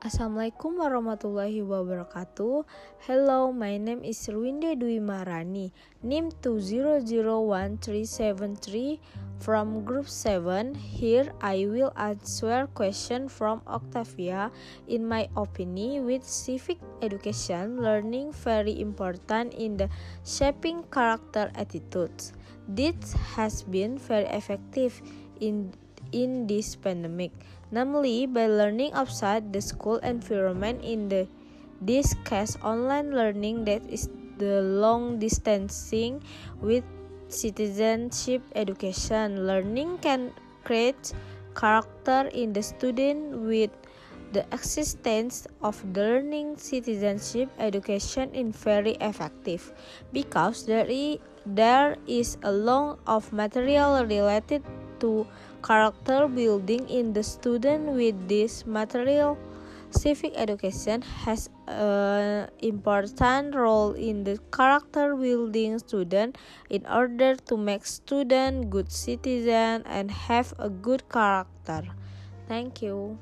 [0.00, 2.64] Assalamualaikum warahmatullahi wabarakatuh.
[3.04, 8.96] Hello, my name is Rwinde Dwi Marani, NIM 2001373
[9.44, 10.72] from group 7.
[10.72, 14.48] Here I will answer question from Octavia.
[14.88, 19.92] In my opinion, with civic education, learning very important in the
[20.24, 22.32] shaping character attitudes.
[22.64, 24.96] This has been very effective
[25.44, 25.76] in
[26.12, 27.32] in this pandemic,
[27.70, 31.26] namely by learning outside the school environment in the
[31.80, 36.22] this case online learning that is the long distancing
[36.60, 36.84] with
[37.28, 39.46] citizenship education.
[39.46, 40.32] Learning can
[40.64, 41.12] create
[41.54, 43.70] character in the student with
[44.32, 49.72] the existence of the learning citizenship education is very effective
[50.12, 54.62] because there is, there is a long of material related
[55.00, 55.26] to
[55.62, 59.38] character building in the student with this material.
[59.90, 66.38] Civic education has an important role in the character building student
[66.70, 71.82] in order to make student good citizen and have a good character.
[72.46, 73.18] Thank you.